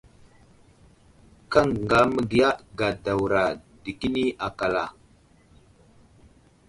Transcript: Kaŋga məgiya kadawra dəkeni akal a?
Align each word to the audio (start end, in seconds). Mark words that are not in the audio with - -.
Kaŋga 1.51 1.99
məgiya 2.13 2.49
kadawra 2.77 3.43
dəkeni 3.83 4.23
akal 4.47 4.75
a? 4.83 4.85